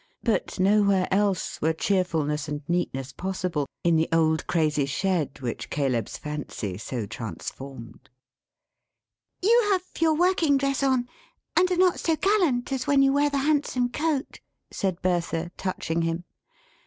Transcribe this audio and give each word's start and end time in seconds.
But 0.23 0.59
nowhere 0.59 1.07
else, 1.11 1.61
were 1.61 1.73
cheerfulness 1.73 2.47
and 2.47 2.63
neatness 2.67 3.11
possible, 3.13 3.67
in 3.83 3.97
the 3.97 4.09
old 4.11 4.47
crazy 4.47 4.87
shed 4.87 5.39
which 5.41 5.69
Caleb's 5.69 6.17
fancy 6.17 6.75
so 6.79 7.05
transformed. 7.05 8.09
"You 9.43 9.67
have 9.69 9.83
your 9.99 10.15
working 10.15 10.57
dress 10.57 10.81
on, 10.81 11.07
and 11.55 11.69
are 11.69 11.77
not 11.77 11.99
so 11.99 12.15
gallant 12.15 12.71
as 12.71 12.87
when 12.87 13.03
you 13.03 13.13
wear 13.13 13.29
the 13.29 13.37
handsome 13.37 13.89
coat?" 13.89 14.39
said 14.71 15.03
Bertha, 15.03 15.51
touching 15.55 16.01
him. 16.01 16.23